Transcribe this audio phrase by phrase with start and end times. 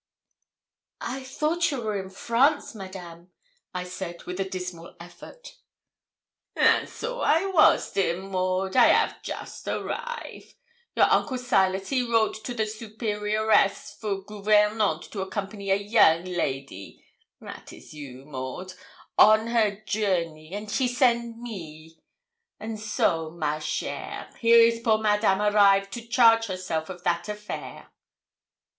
[1.01, 3.29] 'I thought you were in France, Madame,'
[3.71, 5.57] I said, with a dismal effort.
[6.55, 10.55] 'And so I was, dear Maud; I 'av just arrive.
[10.95, 17.05] Your uncle Silas he wrote to the superioress for gouvernante to accompany a young lady
[17.39, 18.73] that is you, Maud
[19.19, 21.99] on her journey, and she send me;
[22.59, 27.91] and so, ma chère, here is poor Madame arrive to charge herself of that affair.'